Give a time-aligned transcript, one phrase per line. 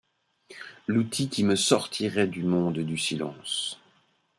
[0.87, 3.77] L’outil qui me sortirait du monde du silence.